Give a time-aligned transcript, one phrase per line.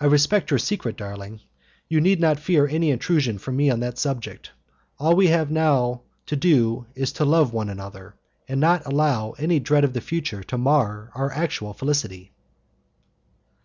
[0.00, 1.38] "I respect your secret, darling;
[1.88, 4.50] you need not fear any intrusion from me on that subject.
[4.98, 8.16] All we have to do is to love one another,
[8.48, 12.32] and not to allow any dread of the future to mar our actual felicity."